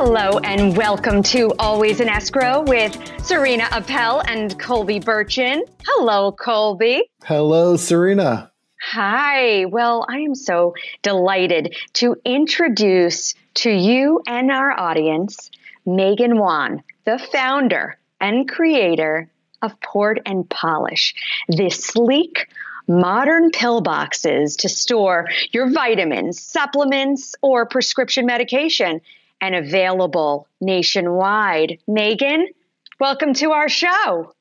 [0.00, 5.62] Hello and welcome to Always in Escrow with Serena Appel and Colby Burchin.
[5.84, 7.10] Hello, Colby.
[7.24, 8.52] Hello, Serena.
[8.80, 9.64] Hi.
[9.64, 15.50] Well, I am so delighted to introduce to you and our audience
[15.84, 19.28] Megan Wan, the founder and creator
[19.62, 21.16] of Port and Polish,
[21.48, 22.46] this sleek,
[22.86, 29.00] modern pillboxes to store your vitamins, supplements, or prescription medication
[29.40, 31.78] and available nationwide.
[31.86, 32.48] Megan,
[33.00, 34.32] welcome to our show.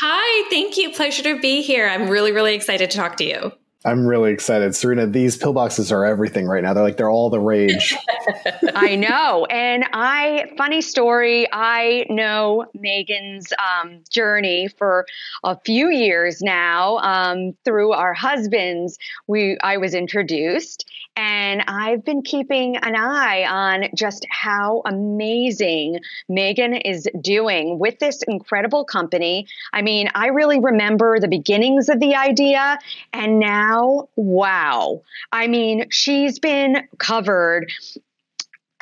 [0.00, 0.90] Hi, thank you.
[0.92, 1.88] Pleasure to be here.
[1.88, 3.52] I'm really, really excited to talk to you.
[3.86, 4.74] I'm really excited.
[4.74, 6.72] Serena, these pillboxes are everything right now.
[6.72, 7.94] They're like, they're all the rage.
[8.74, 9.44] I know.
[9.50, 15.04] And I, funny story, I know Megan's um, journey for
[15.44, 18.96] a few years now um, through our husbands.
[19.26, 26.74] We, I was introduced and I've been keeping an eye on just how amazing Megan
[26.74, 29.46] is doing with this incredible company.
[29.72, 32.78] I mean, I really remember the beginnings of the idea,
[33.12, 35.02] and now, wow.
[35.30, 37.70] I mean, she's been covered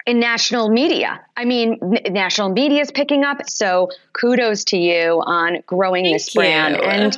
[0.06, 1.20] in national media.
[1.36, 1.78] I mean,
[2.10, 3.48] national media is picking up.
[3.48, 6.77] So kudos to you on growing Thank this brand.
[6.77, 6.83] you.
[6.83, 7.16] And,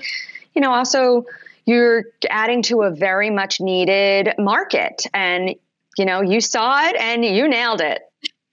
[0.54, 1.24] you know, also
[1.66, 5.06] you're adding to a very much needed market.
[5.12, 5.54] And,
[5.96, 8.02] you know, you saw it and you nailed it.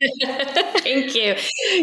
[0.84, 1.36] Thank you.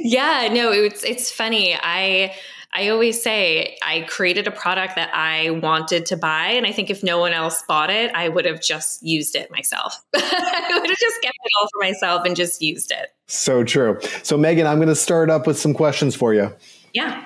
[0.02, 1.76] Yeah, no, it's it's funny.
[1.80, 2.34] I
[2.74, 6.90] I always say I created a product that I wanted to buy, and I think
[6.90, 10.04] if no one else bought it, I would have just used it myself.
[10.16, 13.14] I would have just kept it all for myself and just used it.
[13.28, 13.98] so true.
[14.22, 16.52] So, Megan, I'm going to start up with some questions for you.
[16.94, 17.24] Yeah.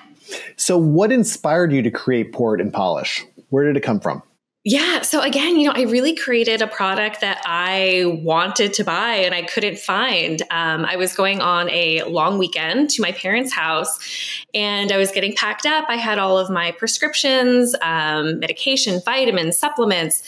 [0.56, 3.24] So, what inspired you to create Port and Polish?
[3.50, 4.22] Where did it come from?
[4.64, 5.02] Yeah.
[5.02, 9.34] So again, you know, I really created a product that I wanted to buy and
[9.34, 10.40] I couldn't find.
[10.52, 13.98] Um, I was going on a long weekend to my parents' house
[14.54, 15.86] and I was getting packed up.
[15.88, 20.22] I had all of my prescriptions, um, medication, vitamins, supplements.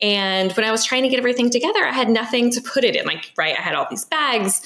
[0.00, 2.94] And when I was trying to get everything together, I had nothing to put it
[2.94, 3.04] in.
[3.04, 4.62] Like, right, I had all these bags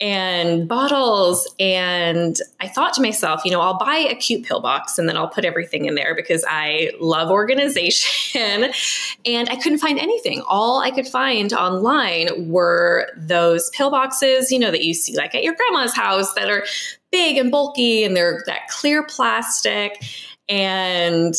[0.00, 1.46] and bottles.
[1.60, 5.18] And I thought to myself, you know, I'll buy a cute pill box and then
[5.18, 8.72] I'll put everything in there because I love organization.
[9.26, 10.42] and I couldn't find anything.
[10.48, 15.34] All I could find online were those pill boxes, you know, that you see like
[15.34, 16.64] at your grandma's house that are
[17.12, 20.02] big and bulky and they're that clear plastic.
[20.48, 21.34] And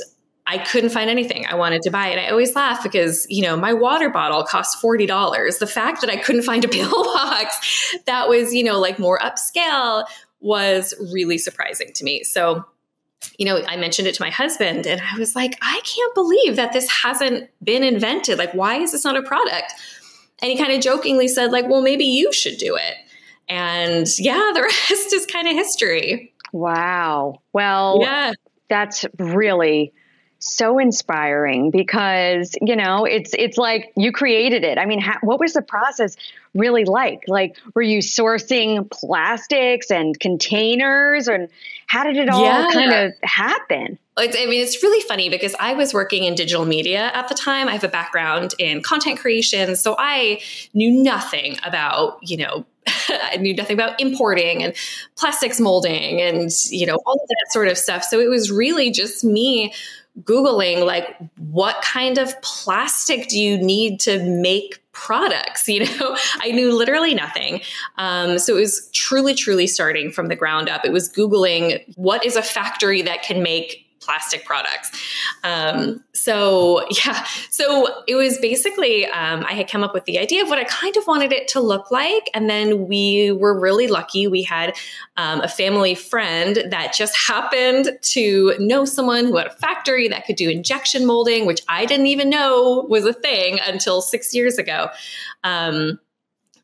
[0.52, 2.08] I couldn't find anything I wanted to buy.
[2.08, 5.60] And I always laugh because, you know, my water bottle cost $40.
[5.60, 10.06] The fact that I couldn't find a pillbox that was, you know, like more upscale
[10.42, 12.24] was really surprising to me.
[12.24, 12.66] So,
[13.38, 16.58] you know, I mentioned it to my husband and I was like, I can't believe
[16.58, 18.38] that this hasn't been invented.
[18.38, 19.72] Like, why is this not a product?
[20.42, 22.96] And he kind of jokingly said, like, well, maybe you should do it.
[23.48, 26.34] And yeah, the rest is kind of history.
[26.52, 27.42] Wow.
[27.54, 28.34] Well, Yeah.
[28.70, 29.94] that's really
[30.44, 35.40] so inspiring because you know it's it's like you created it i mean ha- what
[35.40, 36.18] was the process
[36.56, 41.48] really like like were you sourcing plastics and containers and
[41.86, 42.68] how did it all Yeah.
[42.74, 46.66] kind of happen It's, I mean, it's really funny because I was working in digital
[46.66, 47.68] media at the time.
[47.70, 50.42] I have a background in content creation, so I
[50.74, 52.66] knew nothing about, you know,
[53.10, 54.74] I knew nothing about importing and
[55.16, 58.04] plastics molding and, you know, all of that sort of stuff.
[58.04, 59.74] So it was really just me
[60.20, 65.68] Googling, like, what kind of plastic do you need to make products?
[65.72, 67.62] You know, I knew literally nothing.
[67.98, 70.84] Um, so it was truly, truly starting from the ground up.
[70.84, 74.92] It was Googling, what is a factory that can make plastic products.
[75.44, 80.44] Um, so yeah, so it was basically um, I had come up with the idea
[80.44, 83.88] of what I kind of wanted it to look like, and then we were really
[83.88, 84.28] lucky.
[84.28, 84.76] We had
[85.18, 90.26] um, a family friend that just happened to know someone who had a factory that
[90.26, 94.58] could do injection molding, which I didn't even know was a thing until six years
[94.58, 94.90] ago.
[95.44, 96.00] Um,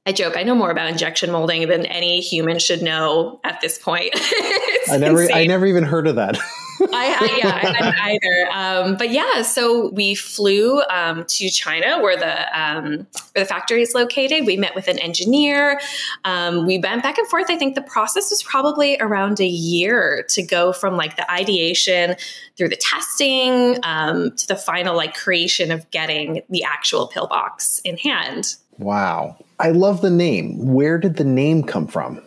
[0.07, 3.77] I joke, I know more about injection molding than any human should know at this
[3.77, 4.11] point.
[4.89, 6.37] I never, I never even heard of that.
[6.81, 8.49] I, I yeah, I hadn't either.
[8.51, 13.81] Um, but yeah, so we flew um, to China, where the um, where the factory
[13.81, 14.45] is located.
[14.45, 15.79] We met with an engineer.
[16.25, 17.49] Um, we went back and forth.
[17.49, 22.15] I think the process was probably around a year to go from like the ideation
[22.57, 27.97] through the testing um, to the final like creation of getting the actual pillbox in
[27.97, 28.55] hand.
[28.77, 29.37] wow.
[29.59, 30.73] I love the name.
[30.73, 32.21] Where did the name come from?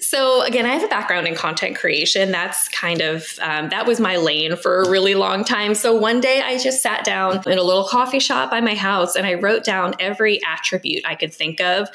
[0.00, 2.30] So again, I have a background in content creation.
[2.30, 5.74] That's kind of um, that was my lane for a really long time.
[5.74, 9.16] So one day I just sat down in a little coffee shop by my house
[9.16, 11.88] and I wrote down every attribute I could think of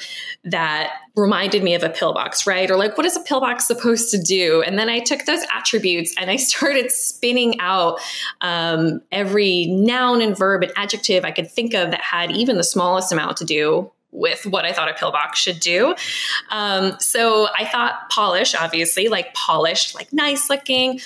[0.44, 2.70] that reminded me of a pillbox, right?
[2.70, 4.62] Or like, what is a pillbox supposed to do?
[4.62, 8.00] And then I took those attributes and I started spinning out
[8.40, 12.64] um, every noun and verb and adjective I could think of that had even the
[12.64, 15.94] smallest amount to do with what I thought a pillbox should do.
[16.50, 21.00] Um, so I thought polish, obviously, like polished, like nice looking.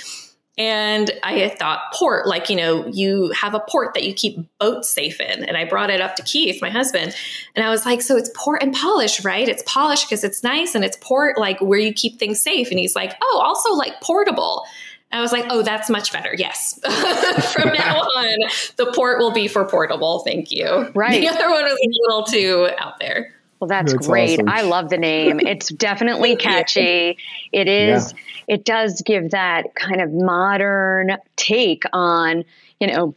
[0.56, 4.88] And I thought port, like, you know, you have a port that you keep boats
[4.88, 5.44] safe in.
[5.44, 7.14] And I brought it up to Keith, my husband,
[7.56, 9.48] and I was like, so it's port and polish, right?
[9.48, 12.70] It's polish because it's nice and it's port, like where you keep things safe.
[12.70, 14.64] And he's like, oh, also like portable.
[15.14, 16.34] I was like, oh, that's much better.
[16.36, 16.80] Yes.
[17.52, 18.38] From now on,
[18.76, 20.20] the port will be for portable.
[20.20, 20.90] Thank you.
[20.94, 21.20] Right.
[21.20, 23.32] The other one was a little too out there.
[23.60, 24.40] Well, that's, that's great.
[24.40, 24.48] Awesome.
[24.48, 25.38] I love the name.
[25.40, 27.16] It's definitely catchy.
[27.52, 28.54] It is, yeah.
[28.56, 32.44] it does give that kind of modern take on,
[32.80, 33.14] you know,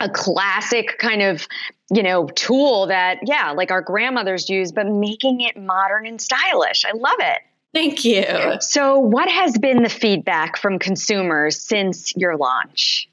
[0.00, 1.48] a classic kind of,
[1.90, 6.84] you know, tool that, yeah, like our grandmothers use, but making it modern and stylish.
[6.84, 7.38] I love it.
[7.74, 8.24] Thank you.
[8.60, 13.08] So, what has been the feedback from consumers since your launch?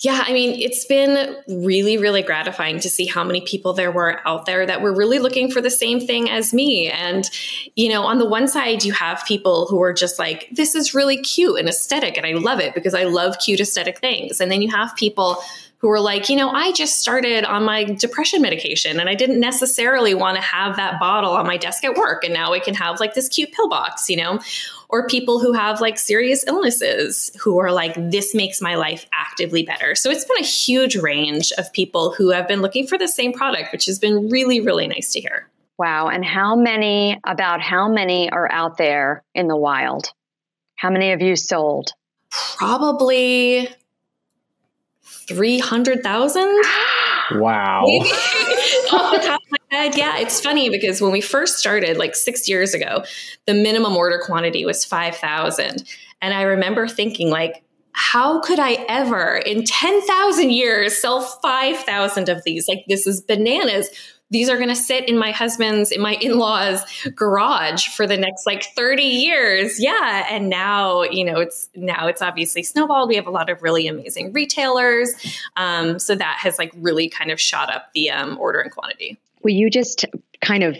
[0.00, 4.20] Yeah, I mean, it's been really, really gratifying to see how many people there were
[4.24, 6.88] out there that were really looking for the same thing as me.
[6.88, 7.28] And,
[7.74, 10.94] you know, on the one side, you have people who are just like, this is
[10.94, 14.40] really cute and aesthetic, and I love it because I love cute aesthetic things.
[14.40, 15.42] And then you have people
[15.78, 19.40] who were like, you know, I just started on my depression medication and I didn't
[19.40, 22.24] necessarily want to have that bottle on my desk at work.
[22.24, 24.40] And now we can have like this cute pill box, you know,
[24.88, 29.62] or people who have like serious illnesses who are like, this makes my life actively
[29.62, 29.94] better.
[29.94, 33.32] So it's been a huge range of people who have been looking for the same
[33.32, 35.48] product, which has been really, really nice to hear.
[35.78, 36.08] Wow.
[36.08, 40.10] And how many, about how many are out there in the wild?
[40.76, 41.90] How many have you sold?
[42.30, 43.68] Probably
[45.28, 46.62] 300,000.
[47.32, 47.82] Wow.
[48.92, 49.96] Off the top of my head.
[49.96, 53.04] Yeah, it's funny because when we first started, like six years ago,
[53.46, 55.84] the minimum order quantity was 5,000.
[56.22, 57.62] And I remember thinking, like,
[57.92, 62.68] how could I ever in 10,000 years sell 5,000 of these?
[62.68, 63.88] Like, this is bananas
[64.30, 66.82] these are going to sit in my husband's in my in-laws
[67.14, 72.22] garage for the next like 30 years yeah and now you know it's now it's
[72.22, 75.12] obviously snowballed we have a lot of really amazing retailers
[75.56, 79.52] um, so that has like really kind of shot up the um, and quantity will
[79.52, 80.04] you just
[80.40, 80.76] kind of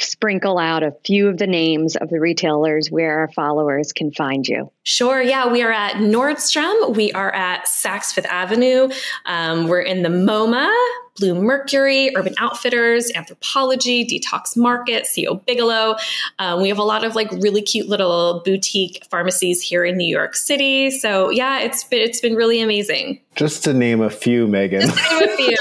[0.00, 4.46] sprinkle out a few of the names of the retailers where our followers can find
[4.46, 4.70] you?
[4.84, 5.20] Sure.
[5.20, 6.94] Yeah, we are at Nordstrom.
[6.96, 8.90] We are at Saks Fifth Avenue.
[9.26, 10.72] Um, we're in the MoMA,
[11.20, 15.96] Bluemercury, Urban Outfitters, Anthropologie, Detox Market, CO Bigelow.
[16.38, 20.08] Um, we have a lot of like really cute little boutique pharmacies here in New
[20.08, 20.90] York City.
[20.90, 23.20] So yeah, it's been it's been really amazing.
[23.34, 24.82] Just to name a few, Megan.
[24.82, 25.56] Just to name a few.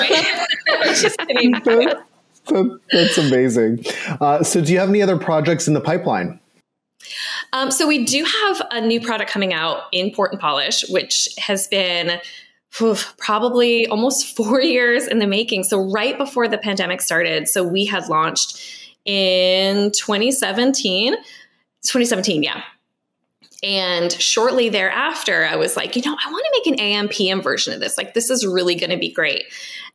[0.95, 1.51] Just a few.
[2.48, 3.86] that, that's amazing.
[4.21, 6.39] Uh, so, do you have any other projects in the pipeline?
[7.54, 11.30] Um, so, we do have a new product coming out in Port and Polish, which
[11.38, 12.19] has been
[12.71, 15.63] probably almost four years in the making.
[15.63, 18.61] So, right before the pandemic started, so we had launched
[19.05, 21.15] in 2017.
[21.83, 22.63] 2017, yeah.
[23.63, 27.42] And shortly thereafter, I was like, you know, I want to make an AM PM
[27.42, 27.98] version of this.
[27.98, 29.45] Like, this is really going to be great.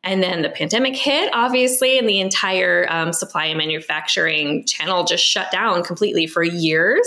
[0.05, 5.25] And then the pandemic hit, obviously, and the entire um, supply and manufacturing channel just
[5.25, 7.07] shut down completely for years.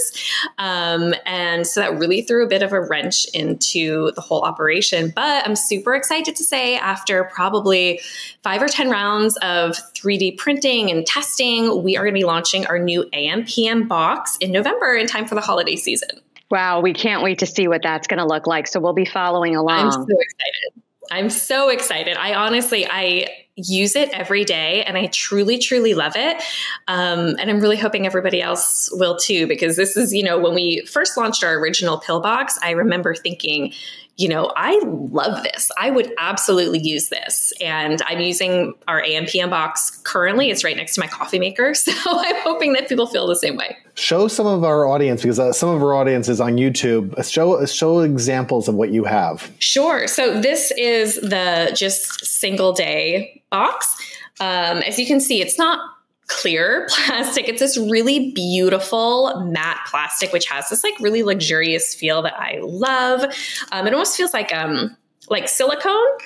[0.58, 5.12] Um, and so that really threw a bit of a wrench into the whole operation.
[5.14, 8.00] But I'm super excited to say, after probably
[8.44, 12.66] five or 10 rounds of 3D printing and testing, we are going to be launching
[12.68, 16.22] our new AM PM box in November in time for the holiday season.
[16.52, 18.68] Wow, we can't wait to see what that's going to look like.
[18.68, 19.86] So we'll be following along.
[19.86, 20.84] I'm so excited.
[21.12, 22.18] I'm so excited.
[22.18, 26.42] I honestly, I use it every day and I truly, truly love it.
[26.88, 30.54] Um, and I'm really hoping everybody else will too, because this is, you know, when
[30.54, 33.72] we first launched our original pill box, I remember thinking,
[34.18, 35.70] you know, I love this.
[35.78, 37.52] I would absolutely use this.
[37.60, 40.50] And I'm using our AMPM box currently.
[40.50, 41.74] It's right next to my coffee maker.
[41.86, 43.78] So I'm hoping that people feel the same way.
[43.94, 47.24] Show some of our audience, because uh, some of our audience is on YouTube.
[47.30, 49.52] Show, show examples of what you have.
[49.60, 50.08] Sure.
[50.08, 53.96] So this is the just single day box.
[54.40, 55.80] Um, as you can see, it's not
[56.28, 57.48] clear plastic.
[57.48, 62.60] It's this really beautiful matte plastic, which has this like really luxurious feel that I
[62.62, 63.26] love.
[63.72, 64.96] Um, it almost feels like um
[65.30, 66.18] like silicone.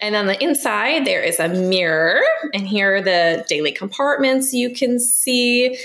[0.00, 2.20] And on the inside, there is a mirror,
[2.52, 5.78] and here are the daily compartments you can see.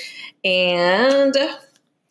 [0.44, 1.36] And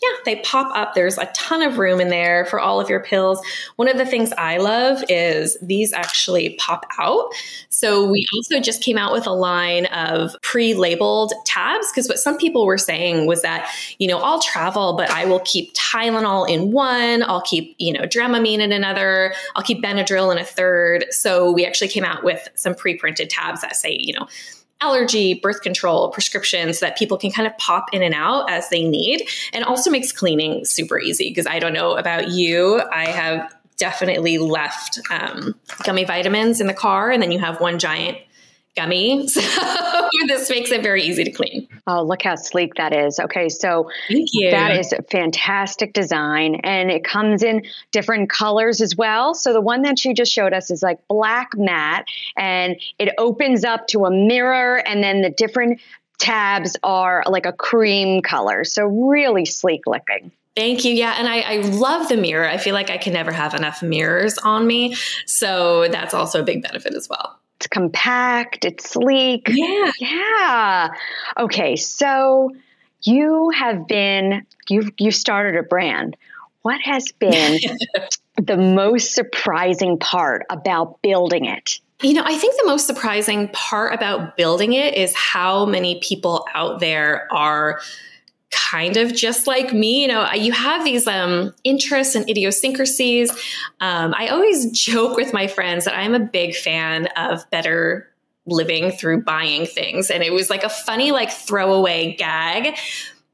[0.00, 0.94] yeah, they pop up.
[0.94, 3.40] There's a ton of room in there for all of your pills.
[3.76, 7.32] One of the things I love is these actually pop out.
[7.68, 12.38] So we also just came out with a line of pre-labeled tabs because what some
[12.38, 16.70] people were saying was that, you know, I'll travel, but I will keep Tylenol in
[16.70, 21.06] one, I'll keep, you know, Dramamine in another, I'll keep Benadryl in a third.
[21.10, 24.28] So we actually came out with some pre-printed tabs that say, you know,
[24.80, 28.82] allergy, birth control, prescriptions that people can kind of pop in and out as they
[28.82, 29.28] need.
[29.52, 32.80] And also makes cleaning super easy because I don't know about you.
[32.92, 35.54] I have definitely left um,
[35.84, 38.18] gummy vitamins in the car, and then you have one giant
[38.76, 39.26] gummy.
[39.28, 39.40] So
[40.26, 41.68] this makes it very easy to clean.
[41.86, 43.18] Oh, look how sleek that is.
[43.18, 43.90] Okay, so
[44.50, 49.34] that is a fantastic design and it comes in different colors as well.
[49.34, 52.06] So the one that you just showed us is like black matte
[52.36, 55.80] and it opens up to a mirror and then the different
[56.18, 58.64] tabs are like a cream color.
[58.64, 60.32] So really sleek looking.
[60.58, 60.92] Thank you.
[60.92, 61.14] Yeah.
[61.16, 62.44] And I, I, love the mirror.
[62.48, 64.96] I feel like I can never have enough mirrors on me.
[65.24, 67.38] So that's also a big benefit as well.
[67.68, 69.48] Compact, it's sleek.
[69.48, 69.92] Yeah.
[69.98, 70.88] Yeah.
[71.38, 72.50] Okay, so
[73.02, 76.16] you have been you've you started a brand.
[76.62, 77.58] What has been
[78.36, 81.80] the most surprising part about building it?
[82.02, 86.46] You know, I think the most surprising part about building it is how many people
[86.54, 87.80] out there are
[88.50, 90.02] kind of just like me.
[90.02, 93.30] You know, you have these um, interests and idiosyncrasies.
[93.80, 98.08] Um, I always joke with my friends that I'm a big fan of better
[98.46, 100.10] living through buying things.
[100.10, 102.78] And it was like a funny, like, throwaway gag.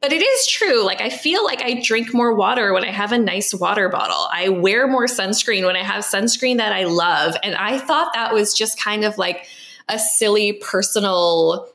[0.00, 0.84] But it is true.
[0.84, 4.28] Like, I feel like I drink more water when I have a nice water bottle.
[4.30, 7.36] I wear more sunscreen when I have sunscreen that I love.
[7.42, 9.46] And I thought that was just kind of like
[9.88, 11.68] a silly personal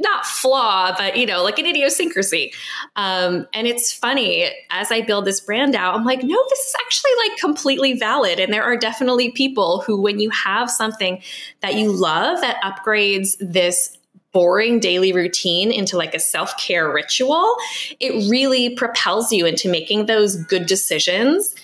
[0.00, 2.52] not flaw, but you know, like an idiosyncrasy.
[2.96, 6.74] Um, and it's funny as I build this brand out, I'm like, no, this is
[6.84, 8.40] actually like completely valid.
[8.40, 11.22] And there are definitely people who, when you have something
[11.60, 13.96] that you love that upgrades this
[14.32, 17.56] boring daily routine into like a self care ritual,
[17.98, 21.54] it really propels you into making those good decisions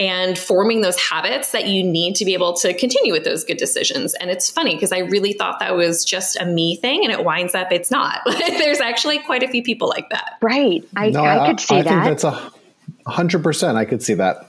[0.00, 3.58] and forming those habits that you need to be able to continue with those good
[3.58, 4.14] decisions.
[4.14, 7.22] And it's funny because I really thought that was just a me thing, and it
[7.22, 8.22] winds up it's not.
[8.26, 10.38] There's actually quite a few people like that.
[10.40, 10.82] Right.
[10.96, 11.92] I, no, I, I could see I that.
[11.92, 13.76] I think that's a hundred percent.
[13.76, 14.46] I could see that.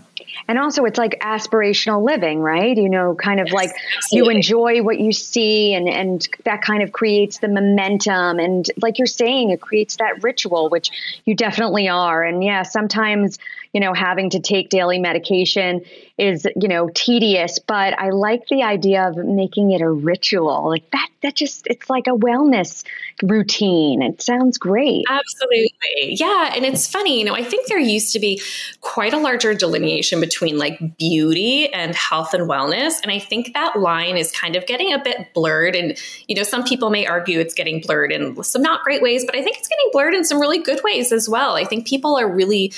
[0.48, 2.76] And also, it's like aspirational living, right?
[2.76, 4.34] You know, kind of yes, like absolutely.
[4.34, 8.40] you enjoy what you see, and, and that kind of creates the momentum.
[8.40, 10.90] And like you're saying, it creates that ritual, which
[11.26, 12.24] you definitely are.
[12.24, 13.40] And yeah, sometimes
[13.74, 15.82] you know, having to take daily medication
[16.18, 20.70] is, you know, tedious, but I like the idea of making it a ritual.
[20.70, 22.84] Like that, that just, it's like a wellness
[23.24, 24.02] routine.
[24.02, 25.06] It sounds great.
[25.10, 25.72] Absolutely.
[26.00, 26.54] Yeah.
[26.54, 28.42] And it's funny, you know, I think there used to be
[28.82, 33.02] quite a larger delineation between like beauty and health and wellness.
[33.02, 35.76] And I think that line is kind of getting a bit blurred.
[35.76, 35.98] And,
[36.28, 39.36] you know, some people may argue it's getting blurred in some not great ways, but
[39.36, 41.56] I think it's getting blurred in some really good ways as well.
[41.56, 42.74] I think people are really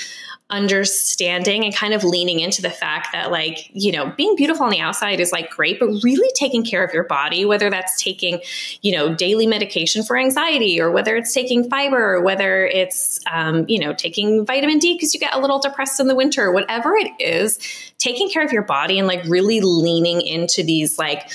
[0.50, 4.70] understanding and kind of leaning into the fact that like you know being beautiful on
[4.70, 8.38] the outside is like great but really taking care of your body whether that's taking
[8.82, 13.64] you know daily medication for anxiety or whether it's taking fiber or whether it's um,
[13.68, 16.94] you know taking vitamin d because you get a little depressed in the winter whatever
[16.94, 17.58] it is
[17.96, 21.30] taking care of your body and like really leaning into these like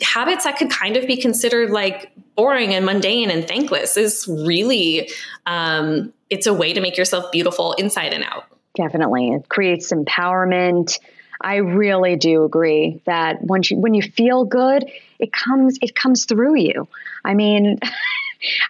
[0.00, 5.10] habits that could kind of be considered like boring and mundane and thankless is really
[5.44, 8.44] um, it's a way to make yourself beautiful inside and out
[8.74, 10.98] definitely it creates empowerment
[11.40, 14.84] i really do agree that once you when you feel good
[15.18, 16.86] it comes it comes through you
[17.24, 17.78] i mean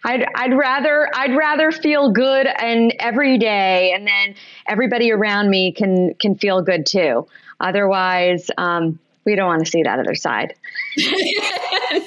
[0.05, 4.35] I'd, I'd rather I'd rather feel good and every day, and then
[4.67, 7.27] everybody around me can can feel good too.
[7.61, 10.55] Otherwise, um, we don't want to see that other side.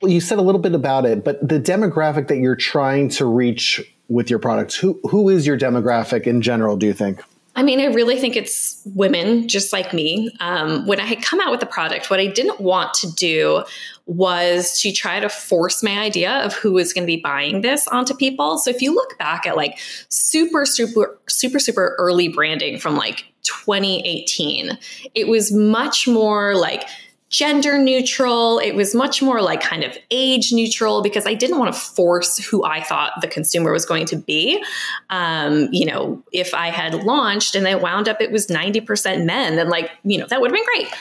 [0.00, 3.26] well, you said a little bit about it, but the demographic that you're trying to
[3.26, 6.76] reach with your products, who who is your demographic in general?
[6.76, 7.22] Do you think?
[7.56, 10.30] I mean, I really think it's women just like me.
[10.40, 13.62] Um, when I had come out with the product, what I didn't want to do
[14.06, 17.86] was to try to force my idea of who was going to be buying this
[17.88, 18.58] onto people.
[18.58, 19.78] So if you look back at like
[20.08, 24.76] super, super, super, super early branding from like 2018.
[25.14, 26.88] It was much more like
[27.34, 28.60] gender neutral.
[28.60, 32.38] It was much more like kind of age neutral because I didn't want to force
[32.38, 34.62] who I thought the consumer was going to be.
[35.10, 39.56] Um, you know, if I had launched and then wound up it was 90% men,
[39.56, 40.94] then like, you know, that would have been great.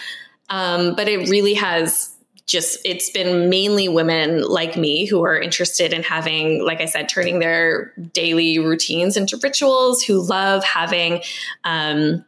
[0.49, 2.09] Um, but it really has
[2.47, 7.07] just it's been mainly women like me who are interested in having like i said
[7.07, 11.21] turning their daily routines into rituals who love having
[11.63, 12.25] um,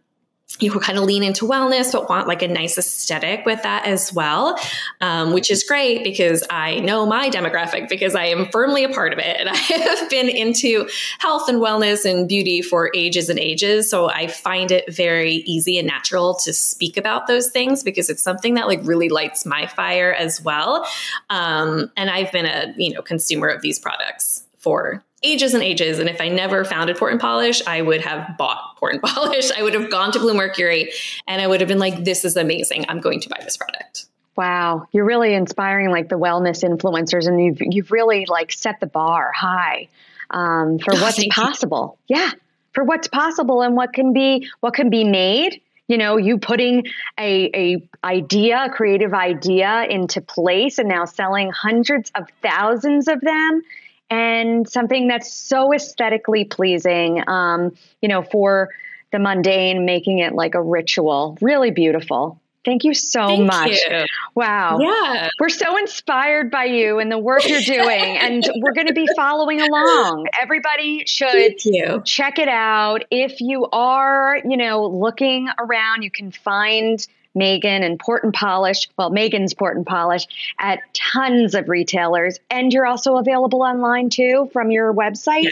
[0.60, 3.86] you know, kind of lean into wellness, but want like a nice aesthetic with that
[3.86, 4.58] as well,
[5.02, 9.14] um, which is great because I know my demographic because I am firmly a part
[9.14, 9.36] of it.
[9.46, 13.90] And I have been into health and wellness and beauty for ages and ages.
[13.90, 18.24] So I find it very easy and natural to speak about those things because it's
[18.24, 20.88] something that like really lights my fire as well.
[21.30, 26.00] Um, and I've been a, you know, consumer of these products for ages and ages.
[26.00, 29.52] And if I never founded Port and Polish, I would have bought Port and Polish.
[29.52, 30.92] I would have gone to Blue Mercury
[31.28, 32.86] and I would have been like, this is amazing.
[32.88, 34.06] I'm going to buy this product.
[34.36, 38.86] Wow, you're really inspiring like the wellness influencers, and you've you've really like set the
[38.86, 39.88] bar high
[40.30, 41.98] um, for oh, what's possible.
[42.08, 42.18] You.
[42.18, 42.32] Yeah,
[42.74, 45.62] for what's possible and what can be what can be made.
[45.88, 46.86] You know, you putting
[47.18, 53.22] a a idea, a creative idea into place, and now selling hundreds of thousands of
[53.22, 53.62] them
[54.10, 58.70] and something that's so aesthetically pleasing, um, you know, for
[59.12, 61.38] the mundane, making it like a ritual.
[61.42, 62.40] Really beautiful.
[62.66, 63.80] Thank you so Thank much.
[63.88, 64.06] You.
[64.34, 64.80] Wow.
[64.80, 65.30] Yeah.
[65.40, 67.78] We're so inspired by you and the work you're doing.
[68.18, 70.28] and we're going to be following along.
[70.40, 71.58] Everybody should
[72.06, 73.06] check it out.
[73.12, 78.90] If you are, you know, looking around, you can find Megan and Port and Polish,
[78.98, 80.26] well, Megan's Port and Polish
[80.58, 82.40] at tons of retailers.
[82.50, 85.50] And you're also available online too from your website.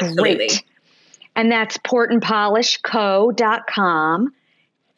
[0.00, 0.62] Yes, Great.
[1.34, 4.32] And that's portandpolishco.com.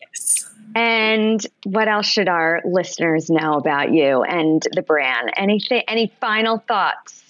[0.00, 0.50] Yes.
[0.74, 5.32] And what else should our listeners know about you and the brand?
[5.36, 7.24] Anything any final thoughts?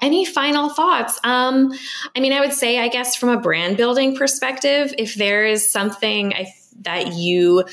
[0.00, 1.18] Any final thoughts?
[1.24, 1.72] Um,
[2.16, 5.70] I mean, I would say, I guess, from a brand building perspective, if there is
[5.70, 7.64] something I that you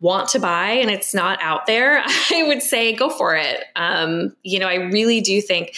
[0.00, 3.64] want to buy and it's not out there, I would say go for it.
[3.76, 5.74] Um, you know, I really do think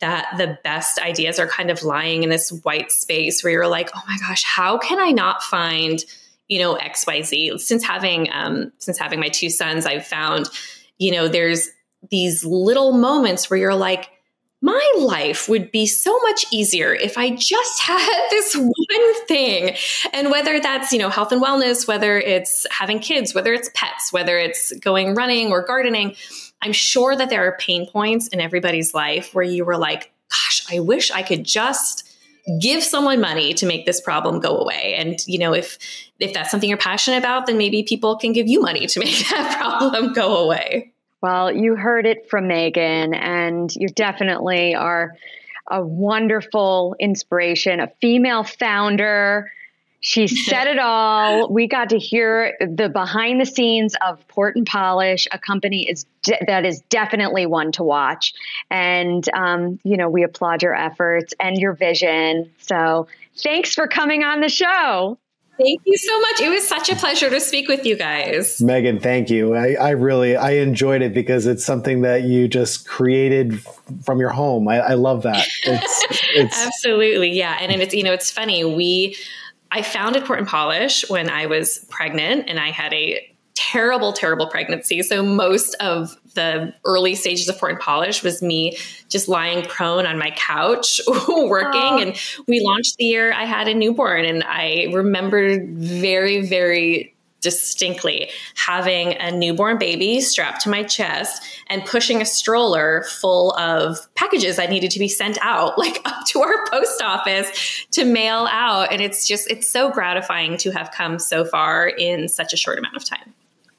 [0.00, 3.90] that the best ideas are kind of lying in this white space where you're like,
[3.94, 6.02] oh my gosh, how can I not find,
[6.48, 7.60] you know, XYZ?
[7.60, 10.46] Since having um, since having my two sons, I've found,
[10.98, 11.68] you know, there's
[12.10, 14.08] these little moments where you're like,
[14.62, 19.76] my life would be so much easier if I just had this one thing.
[20.12, 24.12] And whether that's, you know, health and wellness, whether it's having kids, whether it's pets,
[24.12, 26.14] whether it's going running or gardening,
[26.62, 30.62] I'm sure that there are pain points in everybody's life where you were like, gosh,
[30.70, 32.06] I wish I could just
[32.60, 35.78] give someone money to make this problem go away and you know if
[36.18, 39.28] if that's something you're passionate about then maybe people can give you money to make
[39.30, 40.89] that problem go away
[41.20, 45.14] well, you heard it from Megan, and you definitely are
[45.70, 49.52] a wonderful inspiration, a female founder.
[50.00, 51.52] She said it all.
[51.52, 56.06] We got to hear the behind the scenes of Port and Polish, a company is
[56.22, 58.32] de- that is definitely one to watch.
[58.70, 62.50] And um, you know, we applaud your efforts and your vision.
[62.58, 65.18] So, thanks for coming on the show.
[65.60, 66.40] Thank you so much.
[66.40, 68.62] It was such a pleasure to speak with you guys.
[68.62, 69.54] Megan, thank you.
[69.54, 73.60] I, I really I enjoyed it because it's something that you just created
[74.04, 74.68] from your home.
[74.68, 75.46] I, I love that.
[75.64, 79.16] It's, it's absolutely yeah, and, and it's you know it's funny we.
[79.72, 83.29] I founded Port and Polish when I was pregnant, and I had a
[83.60, 85.02] terrible, terrible pregnancy.
[85.02, 88.78] So most of the early stages of Port and Polish was me
[89.10, 91.80] just lying prone on my couch working.
[91.80, 92.02] Aww.
[92.02, 94.24] And we launched the year I had a newborn.
[94.24, 101.84] And I remember very, very distinctly having a newborn baby strapped to my chest and
[101.86, 106.40] pushing a stroller full of packages that needed to be sent out like up to
[106.42, 111.18] our post office to mail out and it's just it's so gratifying to have come
[111.18, 113.32] so far in such a short amount of time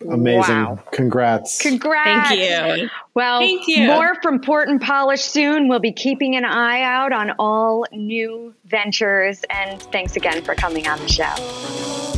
[0.10, 0.56] Amazing.
[0.56, 0.80] Wow.
[0.92, 1.62] Congrats.
[1.62, 2.30] Congrats.
[2.30, 2.90] Thank you.
[3.14, 3.88] Well, Thank you.
[3.88, 5.68] more from Port and Polish soon.
[5.68, 9.44] We'll be keeping an eye out on all new ventures.
[9.50, 12.11] And thanks again for coming on the show.